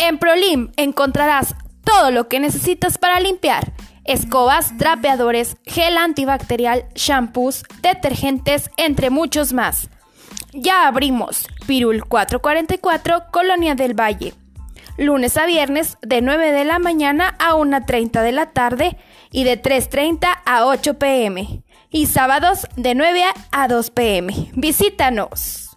[0.00, 1.54] En Prolim encontrarás
[1.84, 3.74] todo lo que necesitas para limpiar.
[4.04, 9.90] Escobas, trapeadores, gel antibacterial, shampoos, detergentes, entre muchos más.
[10.54, 14.32] Ya abrimos Pirul 444, Colonia del Valle.
[14.96, 18.96] Lunes a viernes de 9 de la mañana a 1.30 de la tarde
[19.30, 21.62] y de 3.30 a 8 pm.
[21.90, 23.22] Y sábados de 9
[23.52, 24.50] a 2 pm.
[24.54, 25.69] Visítanos.